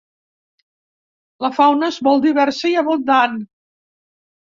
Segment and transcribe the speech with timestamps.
[1.45, 3.37] La fauna és molt diversa i abundant.